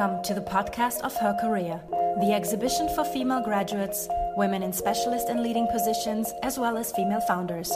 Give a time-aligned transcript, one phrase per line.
[0.00, 1.78] Welcome to the podcast of herCAREER,
[2.22, 7.20] the exhibition for female graduates, women in specialist and leading positions, as well as female
[7.20, 7.70] founders.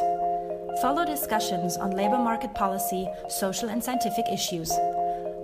[0.80, 4.72] Follow discussions on labor market policy, social and scientific issues.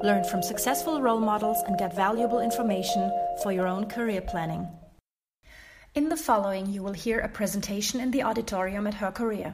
[0.03, 3.12] Learn from successful role models and get valuable information
[3.43, 4.67] for your own career planning.
[5.95, 9.53] In the following, you will hear a presentation in the auditorium at herCAREER.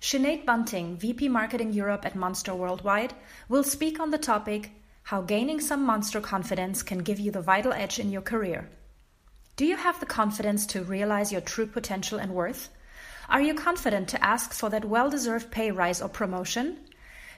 [0.00, 3.12] Sinead Bunting, VP Marketing Europe at Monster Worldwide,
[3.46, 4.70] will speak on the topic
[5.06, 8.68] how gaining some monster confidence can give you the vital edge in your career.
[9.54, 12.70] Do you have the confidence to realize your true potential and worth?
[13.28, 16.78] Are you confident to ask for that well deserved pay rise or promotion?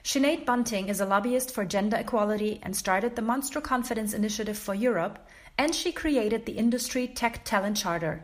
[0.03, 4.73] Sinead Bunting is a lobbyist for gender equality and started the Monster Confidence Initiative for
[4.73, 5.19] Europe,
[5.55, 8.23] and she created the Industry Tech Talent Charter.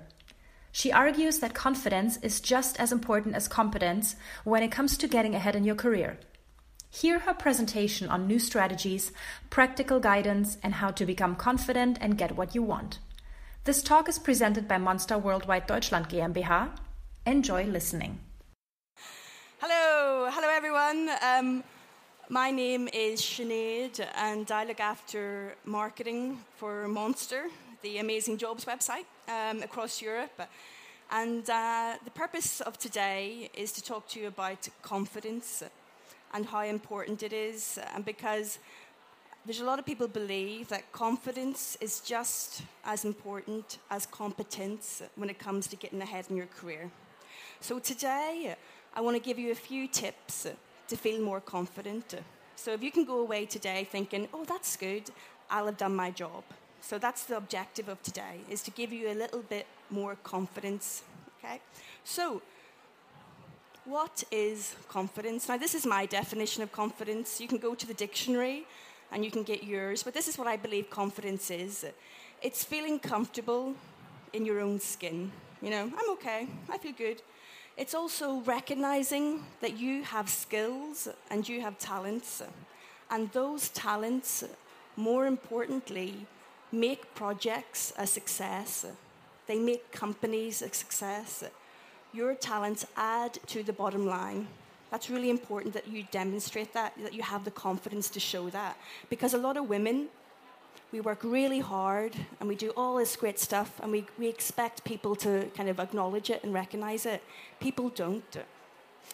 [0.72, 5.36] She argues that confidence is just as important as competence when it comes to getting
[5.36, 6.18] ahead in your career.
[7.02, 9.12] Hear her presentation on new strategies,
[9.50, 13.00] practical guidance, and how to become confident and get what you want.
[13.66, 16.70] This talk is presented by Monster Worldwide Deutschland GmbH.
[17.26, 18.20] Enjoy listening.
[19.60, 21.10] Hello, hello everyone.
[21.22, 21.66] Um,
[22.30, 27.48] my name is Sinead, and I look after marketing for Monster,
[27.82, 30.44] the amazing jobs website um, across Europe.
[31.12, 35.62] And uh, the purpose of today is to talk to you about confidence
[36.36, 38.60] and how important it is, and because
[39.46, 45.30] there's a lot of people believe that confidence is just as important as competence when
[45.30, 46.92] it comes to getting ahead in your career.
[47.62, 48.56] So today,
[48.94, 50.48] I want to give you a few tips
[50.90, 52.16] to feel more confident.
[52.58, 55.04] So if you can go away today thinking, "Oh, that's good.
[55.50, 56.44] I'll have done my job."
[56.82, 61.04] So that's the objective of today is to give you a little bit more confidence,
[61.38, 61.62] okay?
[62.04, 62.42] So,
[63.86, 65.48] what is confidence?
[65.48, 67.40] Now, this is my definition of confidence.
[67.40, 68.66] You can go to the dictionary
[69.12, 71.86] and you can get yours, but this is what I believe confidence is
[72.42, 73.76] it's feeling comfortable
[74.34, 75.32] in your own skin.
[75.62, 77.22] You know, I'm okay, I feel good.
[77.78, 82.42] It's also recognizing that you have skills and you have talents,
[83.12, 84.44] and those talents,
[84.96, 86.26] more importantly,
[86.72, 88.86] make projects a success.
[89.48, 91.44] They make companies a success
[92.16, 94.48] your talents add to the bottom line.
[94.92, 98.78] That's really important that you demonstrate that, that you have the confidence to show that.
[99.10, 100.08] Because a lot of women,
[100.92, 104.86] we work really hard and we do all this great stuff and we, we expect
[104.86, 107.22] people to kind of acknowledge it and recognize it.
[107.60, 108.38] People don't.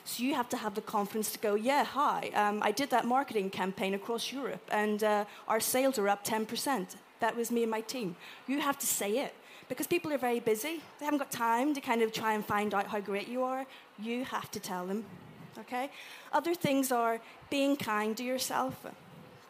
[0.03, 3.05] So you have to have the confidence to go, yeah, hi, um, I did that
[3.05, 6.95] marketing campaign across Europe and uh, our sales are up 10%.
[7.19, 8.15] That was me and my team.
[8.47, 9.33] You have to say it
[9.71, 10.81] because people are very busy.
[10.99, 13.65] They haven't got time to kind of try and find out how great you are.
[13.97, 15.05] You have to tell them.
[15.59, 15.89] Okay?
[16.33, 18.85] Other things are being kind to yourself.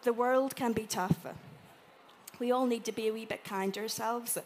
[0.03, 1.17] The world can be tough.
[2.37, 4.37] We all need to be a wee bit kind to ourselves.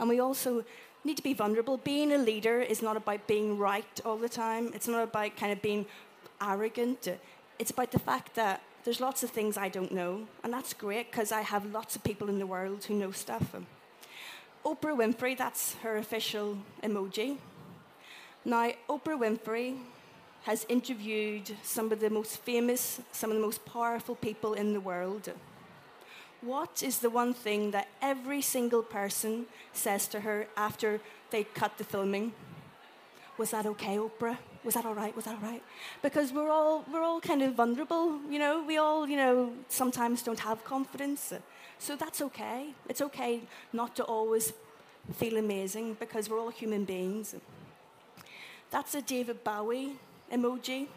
[0.00, 0.64] And we also
[1.04, 1.76] need to be vulnerable.
[1.76, 5.52] Being a leader is not about being right all the time, it's not about kind
[5.52, 5.86] of being
[6.42, 7.06] arrogant.
[7.60, 11.12] It's about the fact that there's lots of things I don't know, and that's great
[11.12, 13.54] because I have lots of people in the world who know stuff.
[14.64, 17.38] Oprah Winfrey, that's her official emoji.
[18.44, 19.78] Now, Oprah Winfrey
[20.42, 24.80] has interviewed some of the most famous, some of the most powerful people in the
[24.80, 25.30] world.
[26.42, 31.00] What is the one thing that every single person says to her after
[31.30, 32.32] they cut the filming?
[33.38, 34.38] Was that okay, Oprah?
[34.64, 35.14] Was that all right?
[35.16, 35.62] Was that all right?
[36.02, 38.62] Because we're all, we're all kind of vulnerable, you know?
[38.62, 41.32] We all, you know, sometimes don't have confidence.
[41.80, 42.74] So that's okay.
[42.90, 43.40] It's okay
[43.72, 44.52] not to always
[45.14, 47.34] feel amazing because we're all human beings.
[48.70, 49.96] That's a David Bowie
[50.30, 50.88] emoji.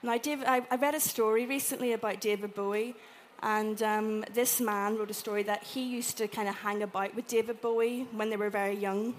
[0.00, 2.94] Now, David, I, I read a story recently about David Bowie,
[3.42, 7.16] and um, this man wrote a story that he used to kind of hang about
[7.16, 9.14] with David Bowie when they were very young.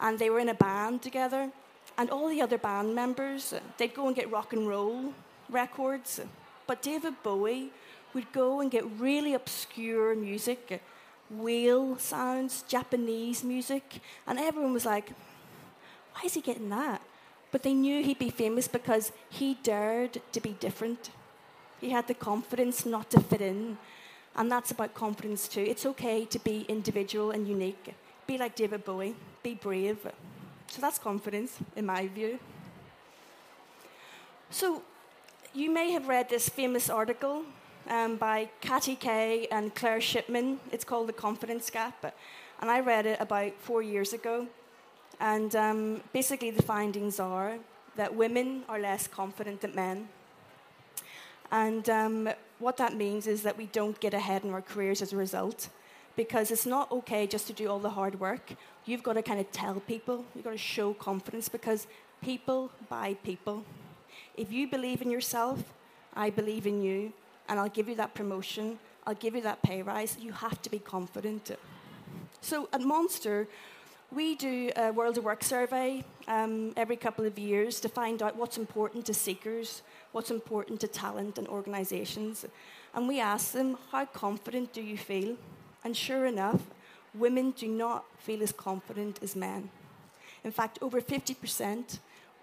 [0.00, 1.50] And they were in a band together,
[1.98, 5.12] and all the other band members, they'd go and get rock and roll
[5.50, 6.18] records.
[6.66, 7.72] But David Bowie
[8.14, 10.82] would go and get really obscure music,
[11.30, 15.10] whale sounds, Japanese music, and everyone was like,
[16.14, 17.00] why is he getting that?
[17.52, 21.10] But they knew he'd be famous because he dared to be different.
[21.80, 23.78] He had the confidence not to fit in.
[24.36, 25.62] And that's about confidence too.
[25.62, 27.94] It's okay to be individual and unique.
[28.26, 29.98] Be like David Bowie, be brave.
[30.68, 32.38] So that's confidence, in my view.
[34.50, 34.82] So,
[35.52, 37.44] you may have read this famous article
[37.90, 40.60] um, by Katty Kay and Claire Shipman.
[40.72, 42.14] It's called The Confidence Gap.
[42.60, 44.46] And I read it about four years ago.
[45.18, 47.58] And um, basically, the findings are
[47.96, 50.08] that women are less confident than men.
[51.50, 55.12] And um, what that means is that we don't get ahead in our careers as
[55.12, 55.68] a result
[56.16, 58.52] because it's not okay just to do all the hard work.
[58.84, 61.86] You've got to kind of tell people, you've got to show confidence because
[62.22, 63.64] people buy people.
[64.36, 65.72] If you believe in yourself,
[66.14, 67.12] I believe in you,
[67.50, 70.16] and I'll give you that promotion, I'll give you that pay rise.
[70.20, 71.50] You have to be confident.
[72.40, 73.48] So at Monster,
[74.12, 78.36] we do a World of Work survey um, every couple of years to find out
[78.36, 79.82] what's important to seekers,
[80.12, 82.46] what's important to talent and organisations.
[82.94, 85.36] And we ask them, how confident do you feel?
[85.84, 86.62] And sure enough,
[87.14, 89.70] women do not feel as confident as men.
[90.44, 91.98] In fact, over 50%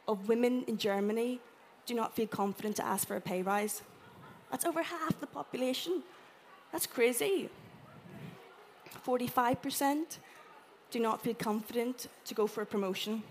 [0.07, 1.39] of women in Germany
[1.85, 3.81] do not feel confident to ask for a pay rise.
[4.51, 6.03] That's over half the population.
[6.71, 7.49] That's crazy.
[9.05, 10.17] 45%
[10.91, 13.23] do not feel confident to go for a promotion.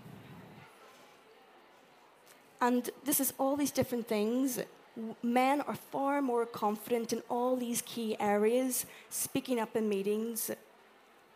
[2.61, 4.59] And this is all these different things.
[5.21, 10.49] Men are far more confident in all these key areas, speaking up in meetings,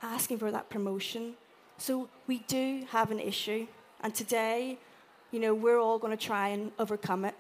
[0.02, 1.34] asking for that promotion.
[1.78, 3.68] So we do have an issue.
[4.02, 4.80] And today,
[5.32, 7.36] you know, we're all going to try and overcome it.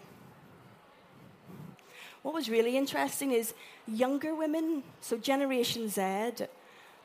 [2.22, 3.54] What was really interesting is
[3.88, 6.46] younger women, so Generation Z,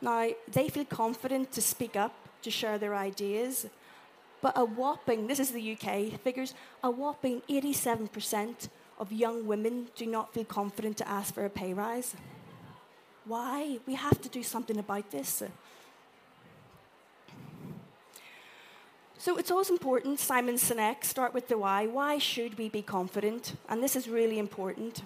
[0.03, 3.67] now they feel confident to speak up, to share their ideas.
[4.43, 6.55] But a whopping, this is the UK figures,
[6.85, 8.69] a whopping 87%
[8.99, 12.15] of young women do not feel confident to ask for a pay rise.
[13.25, 13.79] Why?
[13.87, 15.43] We have to do something about this.
[19.27, 21.89] So it's always important, Simon Sinek, start with the why.
[21.89, 23.57] Why should we be confident?
[23.69, 25.03] And this is really important.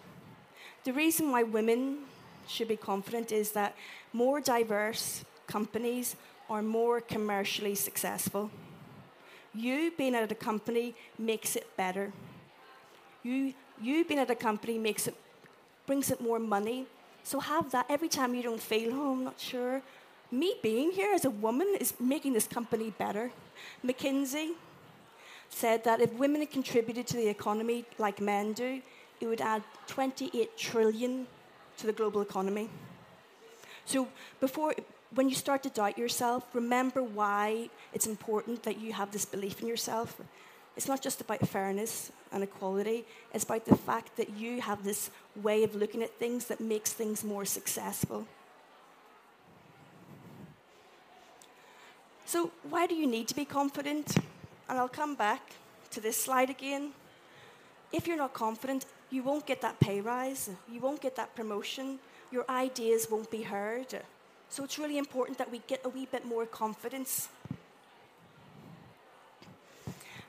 [0.84, 2.00] The reason why women
[2.46, 3.75] should be confident is that
[4.12, 6.17] more diverse companies
[6.50, 8.50] are more commercially successful.
[9.55, 12.12] You being at a company makes it better.
[13.22, 15.14] You, you being at a company makes it,
[15.87, 16.84] brings it more money.
[17.22, 19.81] So have that every time you don't feel, oh, I'm not sure.
[20.31, 23.32] Me being here as a woman is making this company better.
[23.85, 24.51] McKinsey
[25.49, 28.81] said that if women had contributed to the economy like men do,
[29.21, 31.27] it would add 28 trillion
[31.77, 32.69] to the global economy.
[33.85, 34.09] So
[34.41, 34.75] before
[35.15, 39.61] when you start to doubt yourself, remember why it's important that you have this belief
[39.61, 40.21] in yourself.
[40.77, 43.05] It's not just about fairness and equality,
[43.35, 46.93] it's about the fact that you have this way of looking at things that makes
[46.93, 48.27] things more successful.
[52.31, 54.17] So, why do you need to be confident?
[54.69, 55.43] And I'll come back
[55.91, 56.93] to this slide again.
[57.91, 61.99] If you're not confident, you won't get that pay rise, you won't get that promotion,
[62.31, 64.00] your ideas won't be heard.
[64.49, 67.29] So, it's really important that we get a wee bit more confidence.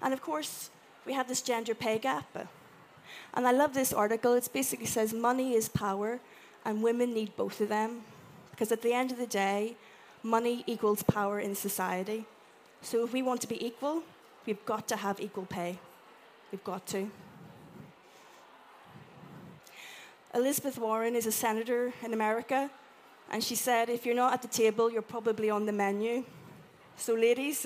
[0.02, 0.72] And of course,
[1.06, 2.50] we have this gender pay gap.
[3.36, 4.34] And I love this article.
[4.34, 6.20] It basically says money is power,
[6.66, 8.02] and women need both of them.
[8.50, 9.76] Because at the end of the day,
[10.24, 12.26] money equals power in society.
[12.82, 14.04] So if we want to be equal,
[14.46, 15.80] we've got to have equal pay.
[16.52, 17.10] We've got to.
[20.34, 22.70] Elizabeth Warren is a senator in America,
[23.30, 26.24] and she said, if you're not at the table, you're probably on the menu.
[26.96, 27.66] So, ladies,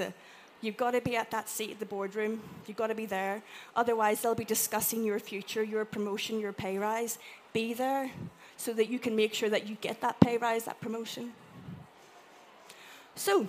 [0.62, 2.42] you've got to be at that seat at the boardroom.
[2.66, 3.44] You've got to be there.
[3.76, 7.20] Otherwise, they'll be discussing your future, your promotion, your pay rise.
[7.54, 8.12] Be there
[8.58, 11.34] so that you can make sure that you get that pay rise, that promotion.
[13.16, 13.48] So,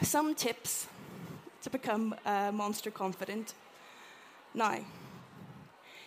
[0.00, 0.86] some tips
[1.62, 3.54] to become uh, monster confident.
[4.54, 4.78] Now,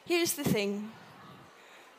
[0.05, 0.91] here's the thing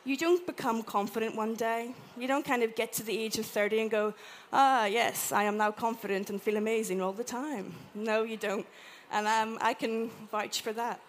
[0.05, 1.95] you don't become confident one day.
[2.17, 4.15] You don't kind of get to the age of 30 and go,
[4.51, 7.75] ah, yes, I am now confident and feel amazing all the time.
[7.95, 8.67] No, you don't.
[9.13, 11.01] And um, I can vouch for that.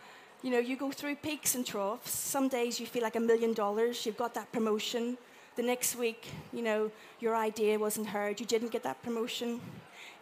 [0.43, 2.12] You know, you go through peaks and troughs.
[2.12, 5.17] Some days you feel like a million dollars, you've got that promotion.
[5.62, 6.89] The next week, you know,
[7.20, 9.62] your idea wasn't heard, you didn't get that promotion.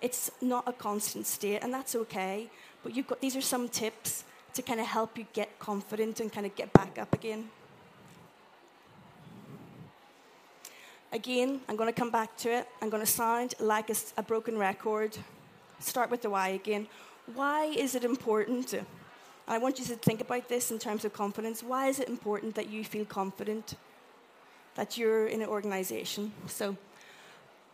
[0.01, 2.49] It's not a constant state, and that's okay.
[2.83, 6.29] But you've got, these are some tips to kind of help you get confident and
[6.29, 7.47] kind of get back up again.
[11.13, 12.67] Again, I'm going to come back to it.
[12.81, 15.17] I'm going to sound like a, a broken record.
[15.79, 16.85] Start with the why again.
[17.33, 18.73] Why is it important?
[18.73, 18.85] And
[19.47, 21.63] I want you to think about this in terms of confidence.
[21.63, 23.75] Why is it important that you feel confident
[24.79, 26.31] that you're in an organization?
[26.47, 26.77] So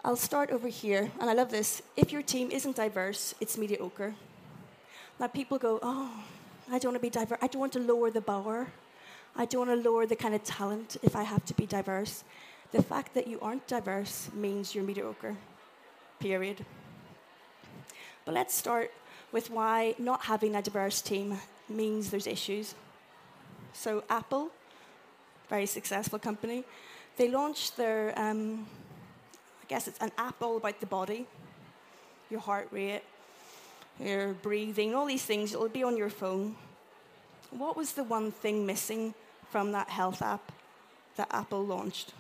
[0.03, 1.83] I'll start over here, and I love this.
[1.95, 4.15] If your team isn't diverse, it's mediocre.
[5.19, 6.09] Now, people go, Oh,
[6.71, 7.37] I don't want to be diverse.
[7.43, 8.69] I don't want to lower the bar.
[9.35, 12.23] I don't want to lower the kind of talent if I have to be diverse.
[12.71, 15.35] The fact that you aren't diverse means you're mediocre,
[16.19, 16.65] period.
[18.25, 18.91] But let's start
[19.31, 21.37] with why not having a diverse team
[21.69, 22.73] means there's issues.
[23.73, 24.49] So, Apple,
[25.49, 26.63] very successful company.
[27.17, 28.67] They launched their, um,
[29.61, 31.25] I guess it's an app all about the body,
[32.29, 33.03] your heart rate,
[33.99, 35.53] your breathing, all these things.
[35.53, 36.55] It'll be on your phone.
[37.51, 39.13] What was the one thing missing
[39.49, 40.51] from that health app
[41.15, 42.11] that Apple launched?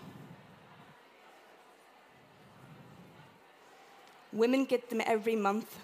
[4.31, 5.77] Women get them every month.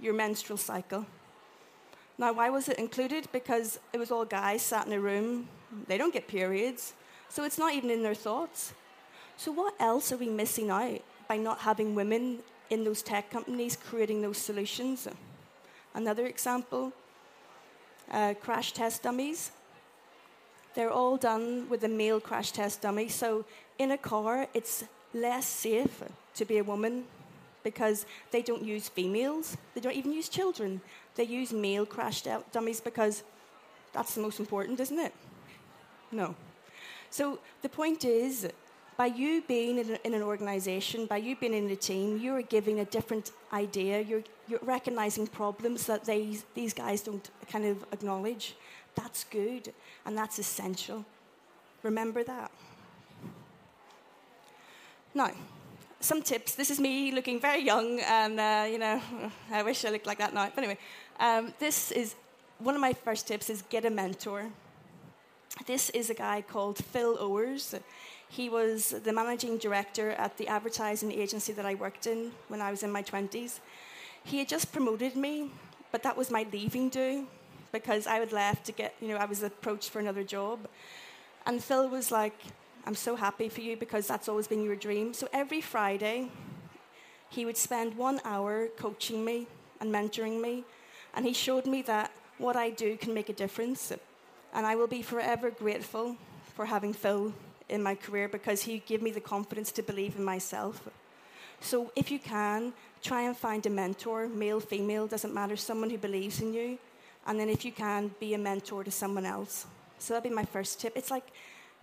[0.00, 1.06] Your menstrual cycle.
[2.22, 3.26] Now, why was it included?
[3.32, 5.48] Because it was all guys sat in a room.
[5.88, 6.92] They don't get periods,
[7.28, 8.74] so it's not even in their thoughts.
[9.36, 12.38] So, what else are we missing out by not having women
[12.70, 15.08] in those tech companies creating those solutions?
[15.94, 16.92] Another example
[18.12, 19.50] uh, crash test dummies.
[20.76, 23.08] They're all done with a male crash test dummy.
[23.08, 23.44] So,
[23.80, 26.04] in a car, it's less safe
[26.36, 27.02] to be a woman
[27.62, 30.80] because they don't use females, they don't even use children.
[31.14, 33.22] They use male crash dummies because
[33.92, 35.12] that's the most important, isn't it?
[36.10, 36.34] No.
[37.10, 38.48] So the point is,
[38.96, 42.80] by you being in, in an organization, by you being in a team, you're giving
[42.80, 44.00] a different idea.
[44.00, 48.54] You're, you're recognizing problems that they, these guys don't kind of acknowledge.
[48.94, 49.72] That's good
[50.04, 51.04] and that's essential.
[51.82, 52.50] Remember that.
[55.14, 55.30] Now,
[56.04, 56.54] some tips.
[56.54, 59.00] This is me looking very young, and uh, you know,
[59.52, 60.50] I wish I looked like that now.
[60.54, 60.78] But anyway,
[61.20, 62.14] um, this is
[62.58, 64.50] one of my first tips: is get a mentor.
[65.66, 67.78] This is a guy called Phil Owers.
[68.28, 72.70] He was the managing director at the advertising agency that I worked in when I
[72.70, 73.60] was in my 20s.
[74.24, 75.50] He had just promoted me,
[75.90, 77.26] but that was my leaving do
[77.72, 80.66] because I had left to get, you know, I was approached for another job.
[81.44, 82.38] And Phil was like,
[82.84, 85.14] I'm so happy for you because that's always been your dream.
[85.14, 86.30] So every Friday,
[87.28, 89.46] he would spend one hour coaching me
[89.80, 90.64] and mentoring me.
[91.14, 93.92] And he showed me that what I do can make a difference.
[94.52, 96.16] And I will be forever grateful
[96.54, 97.32] for having Phil
[97.68, 100.88] in my career because he gave me the confidence to believe in myself.
[101.60, 102.72] So if you can,
[103.02, 106.78] try and find a mentor, male, female, doesn't matter, someone who believes in you.
[107.26, 109.66] And then if you can, be a mentor to someone else.
[109.98, 110.96] So that'd be my first tip.
[110.96, 111.28] It's like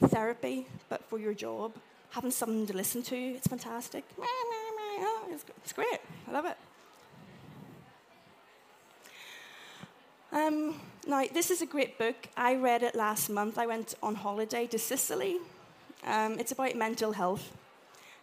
[0.07, 1.73] therapy, but for your job,
[2.11, 4.03] having something to listen to, it's fantastic.
[5.63, 5.99] It's great.
[6.27, 6.57] I love it.
[10.31, 12.15] Um, now, this is a great book.
[12.37, 13.57] I read it last month.
[13.57, 15.37] I went on holiday to Sicily.
[16.05, 17.51] Um, it's about mental health,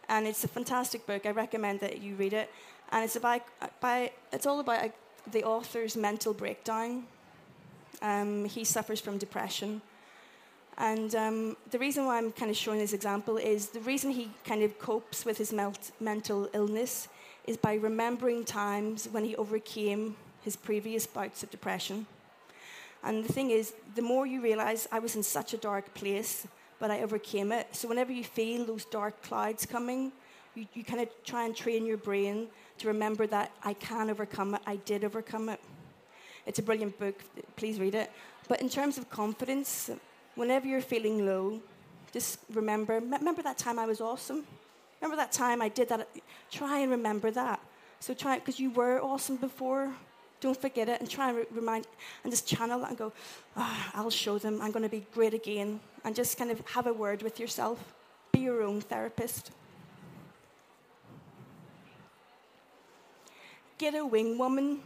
[0.09, 1.26] and it's a fantastic book.
[1.26, 2.50] I recommend that you read it.
[2.92, 3.42] And it's about
[3.80, 4.88] by it's all about uh,
[5.30, 7.04] the author's mental breakdown.
[8.00, 9.83] Um, he suffers from depression,
[10.78, 14.30] and um, the reason why I'm kind of showing this example is the reason he
[14.45, 17.09] kind of copes with his melt- mental illness
[17.47, 22.06] is by remembering times when he overcame his previous bouts of depression.
[23.02, 26.47] And the thing is, the more you realize I was in such a dark place,
[26.78, 27.68] but I overcame it.
[27.75, 30.12] So whenever you feel those dark clouds coming,
[30.54, 34.54] you, you kind of try and train your brain to remember that I can overcome
[34.54, 35.61] it, I did overcome it.
[36.45, 37.23] It's a brilliant book,
[37.56, 38.11] please read it.
[38.47, 39.90] But in terms of confidence,
[40.37, 41.61] whenever you're feeling low,
[42.12, 44.45] just remember, remember that time I was awesome?
[45.00, 46.09] Remember that time I did that?
[46.50, 47.61] Try and remember that.
[48.00, 49.93] So try, because you were awesome before.
[50.40, 51.87] Don't forget it and try and re- remind
[52.23, 53.12] and just channel that and go,
[53.57, 55.81] oh, I'll show them, I'm going to be great again.
[56.05, 57.95] And just kind of have a word with yourself.
[58.33, 59.50] Be your own therapist.
[63.78, 64.81] Get a wing woman.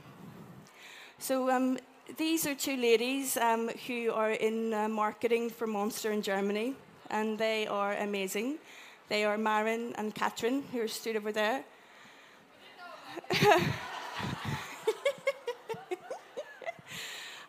[1.19, 1.78] So um,
[2.17, 6.75] these are two ladies um, who are in uh, marketing for Monster in Germany,
[7.11, 8.59] and they are amazing.
[9.09, 11.64] They are Marin and Katrin, who are stood over there.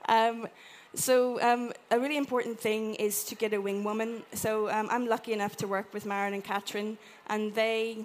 [0.10, 0.48] um,
[0.94, 4.24] so um, a really important thing is to get a wing woman.
[4.34, 8.04] So um, I'm lucky enough to work with Marin and Katrin, and they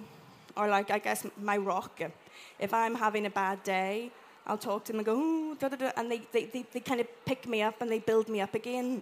[0.55, 2.01] are like, I guess, my rock.
[2.59, 4.11] If I'm having a bad day,
[4.47, 7.01] I'll talk to them and go, da, da, da, and they, they, they, they kind
[7.01, 9.01] of pick me up and they build me up again.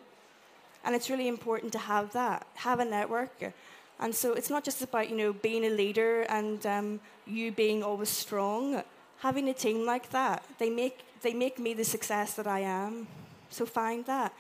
[0.83, 3.53] And it's really important to have that, have a network.
[3.99, 7.83] And so it's not just about, you know, being a leader and um, you being
[7.83, 8.83] always strong.
[9.19, 13.07] Having a team like that, they make, they make me the success that I am.
[13.49, 14.33] So find that.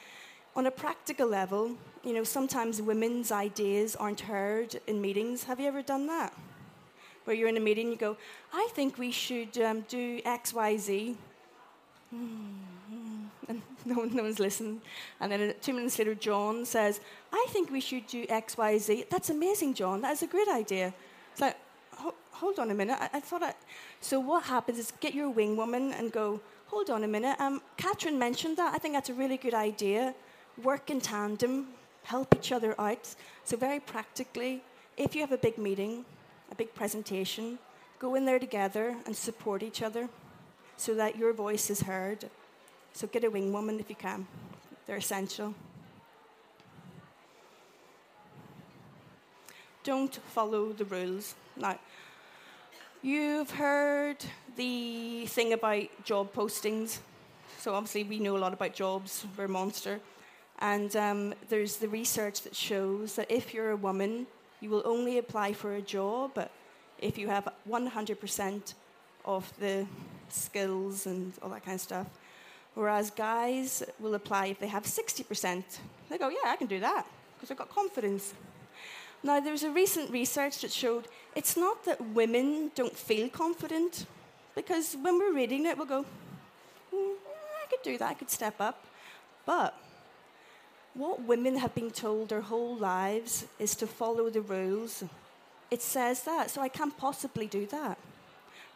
[0.55, 1.71] On a practical level,
[2.03, 5.43] you know, sometimes women's ideas aren't heard in meetings.
[5.43, 6.33] Have you ever done that?
[7.25, 8.17] Where you're in a meeting, and you go,
[8.53, 11.17] I think we should um, do X, Y, Z.
[12.11, 14.81] And no, no one's listening.
[15.19, 17.01] And then two minutes later, John says,
[17.33, 19.05] I think we should do X, Y, Z.
[19.09, 20.01] That's amazing, John.
[20.01, 20.93] That is a great idea.
[21.31, 21.57] It's like,
[22.31, 22.97] hold on a minute.
[22.99, 23.53] I, I thought I.
[24.01, 27.39] So what happens is get your wing woman and go, hold on a minute.
[27.39, 28.73] Um, Catherine mentioned that.
[28.73, 30.13] I think that's a really good idea.
[30.63, 31.67] work in tandem,
[32.03, 33.15] help each other out.
[33.43, 34.63] So, very practically,
[34.97, 36.05] if you have a big meeting,
[36.55, 37.59] a big presentation,
[37.99, 40.07] go in there together and support each other
[40.77, 42.29] so that your voice is heard.
[42.93, 44.25] So, get a wing woman if you can,
[44.85, 45.53] they're essential.
[49.83, 51.35] Don't follow the rules.
[51.57, 51.77] Now,
[53.01, 54.17] you've heard
[54.55, 56.99] the thing about job postings.
[57.59, 59.99] So, obviously, we know a lot about jobs, we're Monster.
[60.59, 64.25] And um, there's the research that shows that if you're a woman,
[64.65, 66.31] you will only apply for a job
[66.99, 68.73] if you have 100%
[69.23, 69.85] of the
[70.29, 72.07] skills and all that kind of stuff.
[72.73, 75.63] Whereas guys will apply if they have 60%.
[76.09, 77.05] They go, yeah, I can do that
[77.35, 78.33] because I've got confidence.
[79.21, 84.07] Now, there was a recent research that showed it's not that women don't feel confident,
[84.55, 86.05] because when we're reading it, we'll go,
[86.91, 87.13] mm,
[87.63, 88.83] I could do that, I could step up.
[89.45, 89.77] But
[90.95, 95.03] what women have been told their whole lives is to follow the rules.
[95.69, 97.97] It says that, so I can't possibly do that.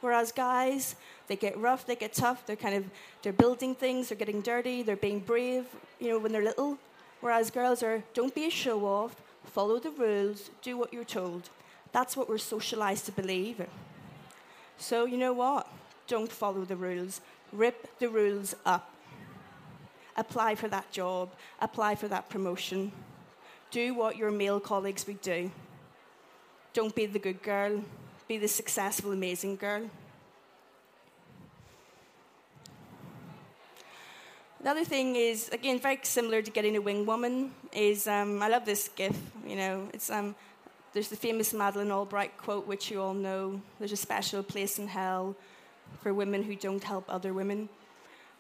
[0.01, 0.95] Whereas guys,
[1.27, 2.85] they get rough, they get tough, they're kind of
[3.21, 5.65] they're building things, they're getting dirty, they're being brave,
[5.99, 6.77] you know, when they're little.
[7.21, 11.49] Whereas girls are don't be a show off, follow the rules, do what you're told.
[11.91, 13.65] That's what we're socialized to believe.
[14.77, 15.67] So you know what?
[16.07, 17.21] Don't follow the rules.
[17.51, 18.93] Rip the rules up
[20.19, 21.29] apply for that job,
[21.61, 22.91] apply for that promotion.
[23.71, 25.51] Do what your male colleagues would do.
[26.73, 27.83] Don't be the good girl,
[28.27, 29.89] be the successful, amazing girl.
[34.61, 38.49] The other thing is, again, very similar to getting a wing woman, is um, I
[38.49, 40.35] love this gif, you know, it's, um,
[40.91, 44.87] there's the famous Madeleine Albright quote, which you all know, there's a special place in
[44.87, 45.33] hell
[46.01, 47.69] for women who don't help other women.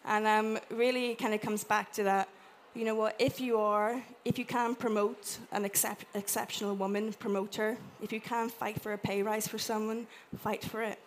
[0.05, 2.29] And um, really kind of comes back to that,
[2.73, 7.55] you know what, if you are, if you can promote an excep- exceptional woman, promote
[7.55, 7.77] her.
[8.01, 10.07] If you can fight for a pay rise for someone,
[10.37, 10.99] fight for it.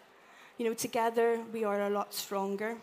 [0.59, 2.77] You know, together we are a lot stronger.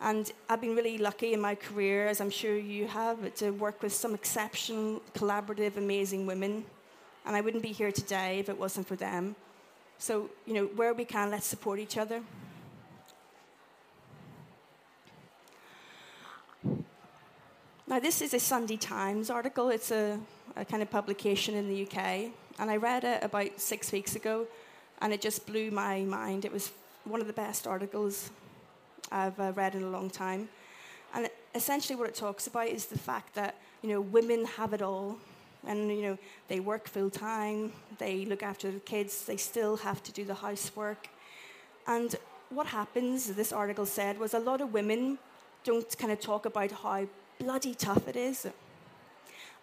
[0.00, 3.82] And I've been really lucky in my career, as I'm sure you have, to work
[3.82, 6.64] with some exceptional, collaborative, amazing women.
[7.24, 9.36] And I wouldn't be here today if it wasn't for them.
[9.98, 12.20] So, you know, where we can, let's support each other.
[17.92, 19.68] Now, this is a Sunday Times article.
[19.68, 20.18] It's a,
[20.56, 22.32] a, kind of publication in the UK.
[22.58, 24.46] And I read it about six weeks ago,
[25.02, 26.46] and it just blew my mind.
[26.46, 26.72] It was
[27.04, 28.30] one of the best articles
[29.10, 30.48] I've uh, read in a long time.
[31.12, 34.80] And essentially, what it talks about is the fact that you know women have it
[34.80, 35.18] all,
[35.66, 40.02] and you know they work full time, they look after the kids, they still have
[40.04, 41.08] to do the housework.
[41.86, 42.16] And
[42.48, 45.18] what happens, this article said, was a lot of women
[45.62, 47.06] don't kind of talk about how
[47.42, 48.46] bloody tough it is.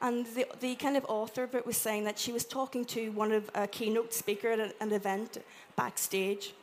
[0.01, 3.11] And the, the kind of author of it was saying that she was talking to
[3.11, 5.37] one of a keynote speaker at an event
[5.75, 6.53] backstage.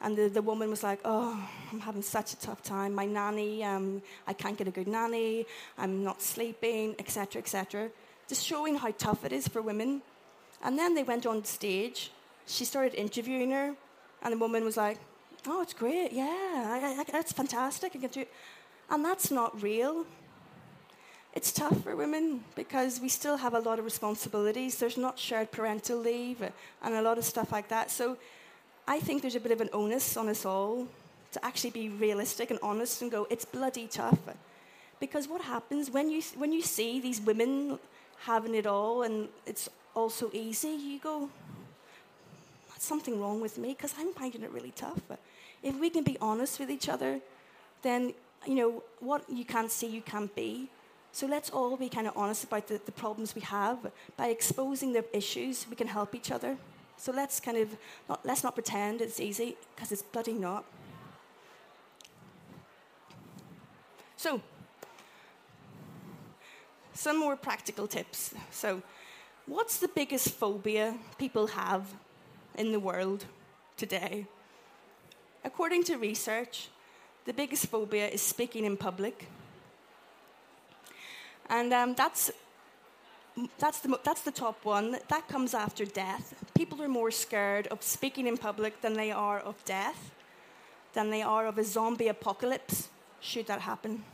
[0.00, 1.36] And the, the woman was like, Oh,
[1.72, 2.94] I'm having such a tough time.
[2.94, 5.46] My nanny, um, I can't get a good nanny.
[5.76, 7.90] I'm not sleeping, etc., etc.
[8.28, 10.02] Just showing how tough it is for women.
[10.62, 12.10] And then they went on stage.
[12.46, 13.74] She started interviewing her.
[14.22, 14.98] And the woman was like,
[15.46, 16.12] Oh, it's great.
[16.12, 17.96] Yeah, I, I, that's fantastic.
[17.96, 18.32] I can do it.
[18.88, 20.06] And that's not real.
[21.32, 24.78] It's tough for women because we still have a lot of responsibilities.
[24.78, 27.90] There's not shared parental leave and a lot of stuff like that.
[27.90, 28.16] So
[28.88, 30.88] I think there's a bit of an onus on us all
[31.32, 34.18] to actually be realistic and honest and go, it's bloody tough.
[34.98, 37.78] Because what happens when you, when you see these women
[38.24, 41.30] having it all and it's all so easy, you go,
[42.68, 45.00] that's something wrong with me because I'm finding it really tough.
[45.62, 47.20] If we can be honest with each other,
[47.82, 48.14] then,
[48.46, 50.68] you know, what you can't see, you can't be.
[51.12, 53.78] So let's all be kind of honest about the, the problems we have.
[54.16, 56.56] By exposing the issues, we can help each other.
[56.96, 57.68] So let's kind of
[58.08, 60.64] not, let's not pretend it's easy because it's bloody not.
[64.16, 64.42] So,
[66.92, 68.34] some more practical tips.
[68.50, 68.82] So,
[69.46, 71.86] what's the biggest phobia people have
[72.56, 73.24] in the world
[73.78, 74.26] today?
[75.42, 76.68] According to research,
[77.24, 79.26] the biggest phobia is speaking in public.
[81.50, 82.30] And um, that's,
[83.58, 84.96] that's, the, that's the top one.
[85.08, 86.34] That comes after death.
[86.54, 90.12] People are more scared of speaking in public than they are of death,
[90.94, 92.88] than they are of a zombie apocalypse,
[93.20, 94.04] should that happen.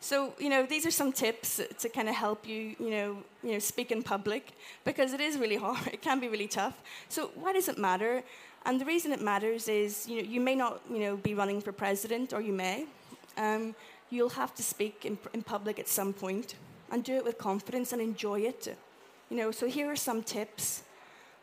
[0.00, 3.52] So, you know, these are some tips to kind of help you, you know, you
[3.52, 4.52] know, speak in public
[4.84, 5.86] because it is really hard.
[5.86, 6.74] It can be really tough.
[7.08, 8.22] So, why does it matter?
[8.66, 11.60] And the reason it matters is, you know, you may not, you know, be running
[11.60, 12.86] for president, or you may.
[13.36, 13.74] Um,
[14.10, 16.14] you'll have to speak in, in public at some
[16.90, 18.76] and do it with confidence and enjoy it.
[19.30, 20.82] You know, so here are some tips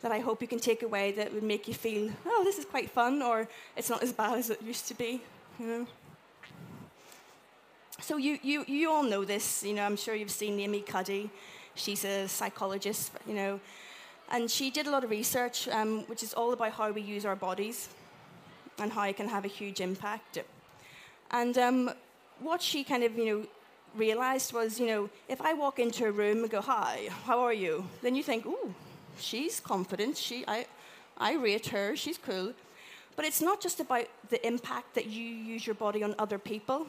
[0.02, 2.66] that I hope you can take away that would make you feel, oh, this is
[2.66, 5.22] quite fun, or it's not as bad as it used to be.
[5.60, 5.88] You know.
[8.02, 9.64] So you, you, you all know this.
[9.64, 11.30] You know, I'm sure you've seen Amy Cuddy.
[11.76, 13.12] She's a psychologist.
[13.26, 13.60] You know,
[14.30, 17.26] and she did a lot of research, um, which is all about how we use
[17.26, 17.90] our bodies
[18.80, 20.40] and how it can have a huge impact.
[21.32, 21.92] And um,
[22.40, 23.46] what she kind of, you know,
[23.96, 27.54] realized was, you know, if I walk into a room and go, "Hi, how are
[27.54, 28.74] you?" then you think, "Ooh,
[29.20, 30.18] she's confident.
[30.18, 30.66] She, I,
[31.18, 31.96] I rate her.
[31.96, 32.54] She's cool."
[33.16, 36.88] But it's not just about the impact that you use your body on other people.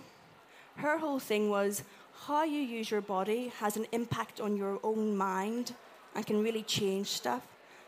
[0.77, 1.83] Her whole thing was
[2.27, 5.75] how you use your body has an impact on your own mind
[6.15, 7.43] and can really change stuff.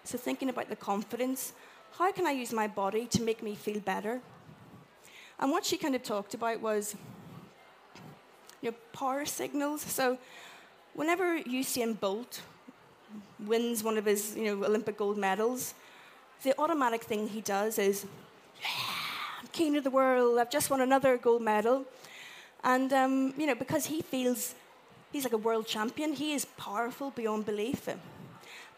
[0.04, 1.52] So, thinking about the confidence,
[1.98, 4.20] how can I use my body to make me feel better?
[5.38, 6.94] And what she kind of talked about was
[8.70, 9.82] know, power signals.
[9.82, 10.18] So,
[10.94, 12.40] whenever Usain Bolt
[13.38, 15.74] wins one of his you know, Olympic gold medals,
[16.42, 18.06] the automatic thing he does is,
[18.60, 18.68] yeah,
[19.40, 21.84] I'm king of the world, I've just won another gold medal.
[22.64, 24.54] And, um, you know, because he feels
[25.12, 27.88] he's like a world champion, he is powerful beyond belief.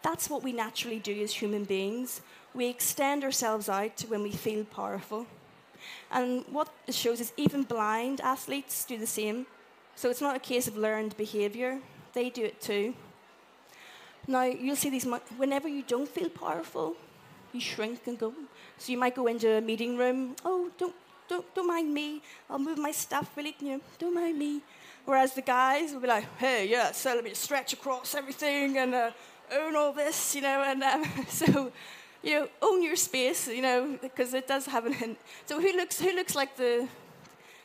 [0.03, 2.21] That's what we naturally do as human beings.
[2.55, 5.27] We extend ourselves out when we feel powerful.
[6.11, 9.47] And what shows is even blind athletes do the same.
[9.99, 11.81] So it's not a case of learned behavior,
[12.13, 12.95] they do it too.
[14.29, 15.05] Now, you'll see these,
[15.37, 16.95] whenever you don't feel powerful,
[17.53, 18.33] you shrink and go.
[18.77, 20.95] So you might go into a meeting room, oh, don't,
[21.29, 24.61] don't, don't mind me, I'll move my stuff really, you know, don't mind me.
[25.05, 28.95] Whereas the guys will be like, hey, yeah, so let me stretch across everything and
[28.95, 29.11] uh,
[29.53, 31.73] own all this, you know, and um, so,
[32.23, 35.17] you know, own your space, you know, because it does have an.
[35.47, 36.87] So who looks who looks like the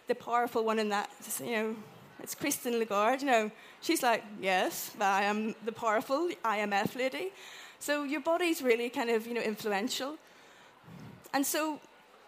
[0.08, 1.12] the powerful one in that?
[1.40, 1.76] You know,
[2.24, 3.22] it's Christine Lagarde.
[3.22, 7.32] You know, she's like, yes, I am the powerful IMF lady.
[7.80, 10.18] So your body's really kind of you know influential,
[11.34, 11.80] and so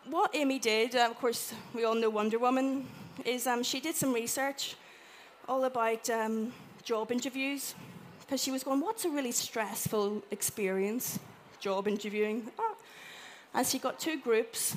[0.10, 2.86] what Amy did, uh, of course, we all know Wonder Woman,
[3.24, 4.76] is um, she did some research
[5.48, 6.52] all about um,
[6.84, 7.74] job interviews
[8.20, 11.20] because she was going, What's a really stressful experience?
[11.60, 12.52] Job interviewing.
[12.60, 12.76] Oh.
[13.54, 14.76] And she got two groups.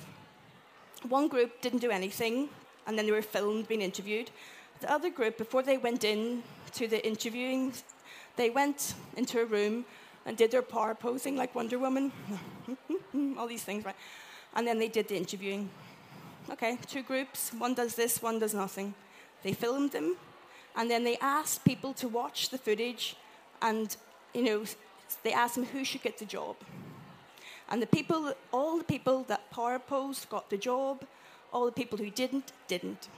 [1.09, 2.49] One group didn't do anything,
[2.87, 4.31] and then they were filmed being interviewed.
[4.81, 6.43] The other group, before they went in
[6.75, 7.73] to the interviewing,
[8.37, 9.85] they went into a room
[10.25, 12.13] and did their power posing like Wonder Woman,
[13.39, 13.97] all these things, right?
[14.55, 15.69] And then they did the interviewing.
[16.51, 18.95] Okay, two groups, one does this, one does nothing.
[19.43, 20.17] They filmed them,
[20.77, 23.17] and then they asked people to watch the footage
[23.61, 23.97] and
[24.35, 24.65] you know,
[25.23, 26.57] they asked them who should get the job.
[27.71, 31.05] And the people, all the people that power posed got the job,
[31.53, 33.09] all the people who didn't, didn't.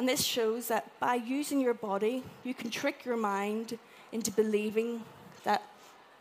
[0.00, 3.78] And this shows that by using your body, you can trick your mind
[4.12, 5.04] into believing
[5.44, 5.62] that,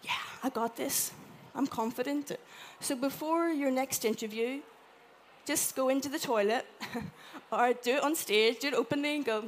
[0.04, 1.14] yeah, I got this.
[1.56, 2.34] I'm confident.
[2.82, 4.60] So before your next interview,
[5.46, 6.66] just go into the toilet
[7.54, 9.46] or do it on stage, do it openly and go,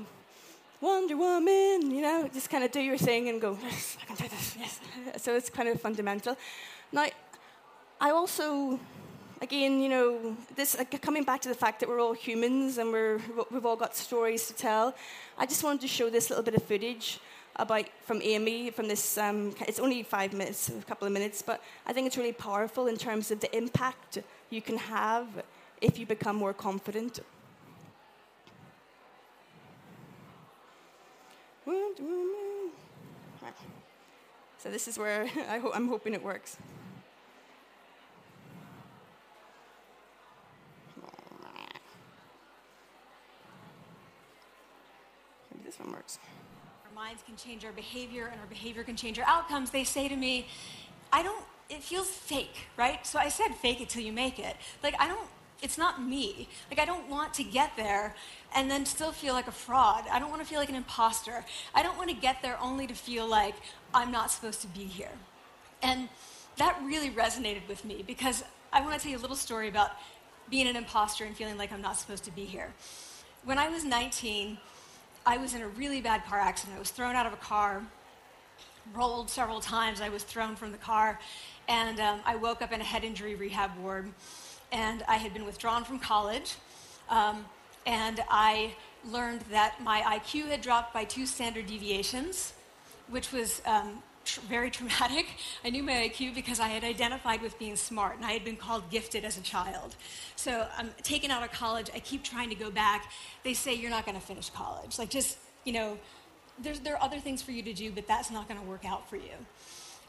[0.79, 4.15] Wonder Woman, you know, just kind of do your thing and go, yes, I can
[4.15, 4.79] do this, yes.
[5.17, 6.37] So it's kind of fundamental.
[6.93, 7.07] Now,
[7.99, 8.79] I also,
[9.41, 13.19] again, you know, this coming back to the fact that we're all humans and we're,
[13.49, 14.95] we've all got stories to tell,
[15.37, 17.19] I just wanted to show this little bit of footage
[17.55, 19.17] about from Amy from this.
[19.17, 22.87] Um, it's only five minutes, a couple of minutes, but I think it's really powerful
[22.87, 25.27] in terms of the impact you can have
[25.81, 27.19] if you become more confident.
[34.57, 36.57] So this is where I I'm hoping it works.
[46.85, 49.71] Our minds can change our behavior, and our behavior can change our outcomes.
[49.71, 50.47] They say to me,
[51.11, 53.05] I don't, it feels fake, right?
[53.05, 54.55] So I said, fake it till you make it.
[54.83, 55.27] Like, I don't
[55.61, 56.47] it's not me.
[56.69, 58.15] Like, I don't want to get there
[58.55, 60.05] and then still feel like a fraud.
[60.11, 61.45] I don't want to feel like an imposter.
[61.75, 63.55] I don't want to get there only to feel like
[63.93, 65.11] I'm not supposed to be here.
[65.83, 66.09] And
[66.57, 69.91] that really resonated with me because I want to tell you a little story about
[70.49, 72.73] being an imposter and feeling like I'm not supposed to be here.
[73.45, 74.57] When I was 19,
[75.25, 76.77] I was in a really bad car accident.
[76.77, 77.83] I was thrown out of a car,
[78.93, 80.01] rolled several times.
[80.01, 81.19] I was thrown from the car,
[81.67, 84.11] and um, I woke up in a head injury rehab ward
[84.71, 86.55] and I had been withdrawn from college.
[87.09, 87.45] Um,
[87.85, 92.53] and I learned that my IQ had dropped by two standard deviations,
[93.09, 94.01] which was um,
[94.33, 95.27] tr- very traumatic.
[95.63, 98.57] I knew my IQ because I had identified with being smart, and I had been
[98.57, 99.95] called gifted as a child.
[100.35, 101.89] So I'm taken out of college.
[101.93, 103.11] I keep trying to go back.
[103.43, 104.97] They say you're not going to finish college.
[104.99, 105.97] Like just you know,
[106.59, 108.85] there's, there are other things for you to do, but that's not going to work
[108.85, 109.33] out for you.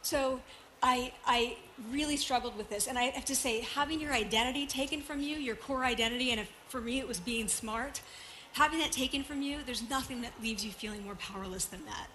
[0.02, 0.40] So
[0.82, 1.56] I, I
[1.90, 2.86] really struggled with this.
[2.86, 6.40] And I have to say, having your identity taken from you, your core identity, and
[6.40, 8.00] if, for me it was being smart,
[8.52, 12.08] having that taken from you, there's nothing that leaves you feeling more powerless than that.